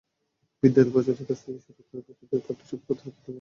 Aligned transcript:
বিদ্যালয়ের 0.63 0.93
প্রশাসনিক 0.93 1.27
কাজ 1.29 1.39
থেকে 1.39 1.59
শুরু 1.59 1.79
করে 1.79 2.01
শিক্ষার্থীদের 2.09 2.41
পাঠদান—সবই 2.41 2.83
করাতে 2.87 3.01
হচ্ছে 3.01 3.17
তাঁকে। 3.17 3.29